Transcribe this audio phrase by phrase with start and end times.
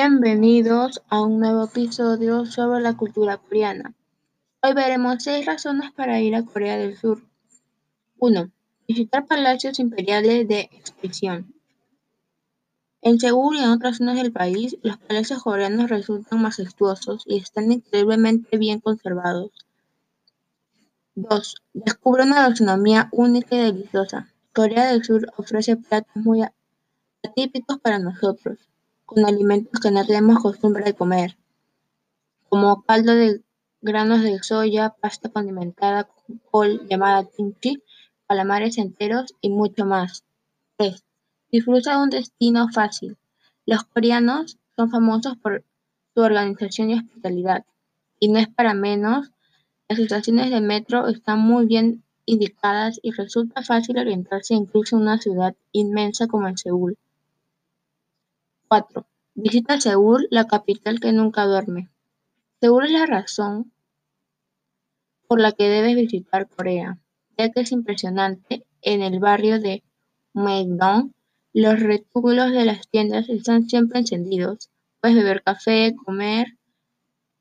[0.00, 3.94] Bienvenidos a un nuevo episodio sobre la cultura coreana.
[4.62, 7.20] Hoy veremos seis razones para ir a Corea del Sur.
[8.20, 8.48] 1.
[8.86, 11.52] Visitar palacios imperiales de expresión.
[13.02, 17.72] En Seúl y en otras zonas del país, los palacios coreanos resultan majestuosos y están
[17.72, 19.50] increíblemente bien conservados.
[21.16, 21.56] 2.
[21.72, 24.32] Descubre una gastronomía única y deliciosa.
[24.52, 26.44] Corea del Sur ofrece platos muy
[27.24, 28.58] atípicos para nosotros
[29.08, 31.38] con alimentos que no tenemos costumbre de comer,
[32.50, 33.40] como caldo de
[33.80, 37.82] granos de soya, pasta condimentada con col llamada kimchi,
[38.28, 40.24] calamares enteros y mucho más.
[40.76, 41.02] 3.
[41.50, 43.16] Disfruta de un destino fácil.
[43.64, 45.64] Los coreanos son famosos por
[46.12, 47.64] su organización y hospitalidad,
[48.20, 49.30] y no es para menos,
[49.88, 55.16] las estaciones de metro están muy bien indicadas y resulta fácil orientarse incluso en una
[55.16, 56.98] ciudad inmensa como en Seúl.
[58.68, 59.06] 4.
[59.34, 61.88] Visita Seúl, la capital que nunca duerme.
[62.60, 63.72] Seúl es la razón
[65.26, 66.98] por la que debes visitar Corea,
[67.36, 68.64] ya que es impresionante.
[68.82, 69.82] En el barrio de
[70.34, 71.12] Myeongdong,
[71.52, 74.70] los retúbulos de las tiendas están siempre encendidos.
[75.00, 76.58] Puedes beber café, comer,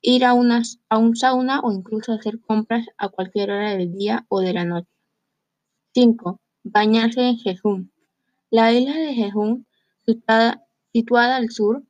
[0.00, 4.40] ir a, a un sauna o incluso hacer compras a cualquier hora del día o
[4.40, 4.88] de la noche.
[5.94, 6.40] 5.
[6.62, 7.88] Bañarse en Jeju.
[8.50, 9.64] La isla de Jeju,
[10.06, 11.82] situada situada al sur,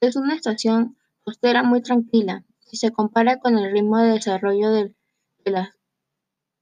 [0.00, 4.94] es una estación costera muy tranquila si se compara con el ritmo de desarrollo de,
[5.44, 5.74] la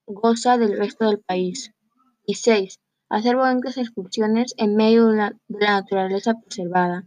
[0.07, 1.73] goza del resto del país.
[2.25, 2.81] Y 6.
[3.11, 7.07] Hacer bonitas excursiones en medio de la, de la naturaleza preservada.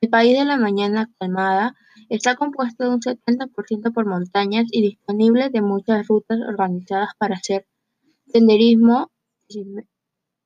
[0.00, 1.74] El país de la mañana calmada
[2.08, 7.66] está compuesto de un 70% por montañas y disponible de muchas rutas organizadas para hacer
[8.32, 9.10] senderismo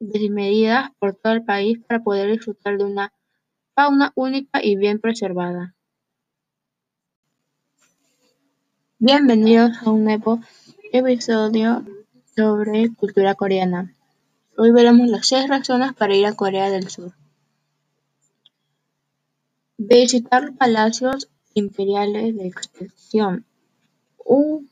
[0.00, 3.12] desmedidas por todo el país para poder disfrutar de una
[3.74, 5.74] fauna única y bien preservada.
[8.98, 10.40] Bienvenidos a un nuevo
[10.92, 11.84] episodio
[12.36, 13.94] sobre cultura coreana.
[14.56, 17.12] Hoy veremos las seis razones para ir a Corea del Sur.
[19.78, 23.46] Visitar palacios imperiales de expresión.
[24.24, 24.70] Un